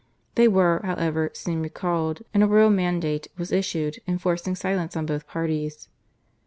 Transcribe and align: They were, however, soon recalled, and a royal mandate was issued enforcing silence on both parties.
They 0.33 0.47
were, 0.47 0.81
however, 0.83 1.29
soon 1.35 1.61
recalled, 1.61 2.23
and 2.33 2.41
a 2.41 2.47
royal 2.47 2.71
mandate 2.71 3.27
was 3.37 3.51
issued 3.51 3.99
enforcing 4.07 4.55
silence 4.55 4.97
on 4.97 5.05
both 5.05 5.27
parties. 5.27 5.89